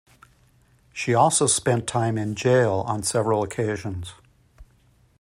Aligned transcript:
She 0.91 1.13
also 1.13 1.45
spent 1.45 1.85
time 1.85 2.17
in 2.17 2.33
gaol 2.33 2.81
on 2.85 3.03
several 3.03 3.43
occasions. 3.43 4.15